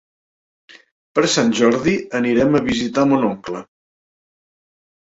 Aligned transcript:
Per 1.19 1.25
Sant 1.35 1.53
Jordi 1.61 1.93
anirem 2.21 2.59
a 2.59 2.65
visitar 2.71 3.07
mon 3.13 3.31
oncle. 3.31 3.65